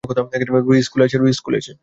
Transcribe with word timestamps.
রুহি, 0.03 1.33
স্কুলে 1.33 1.57
আছে। 1.57 1.73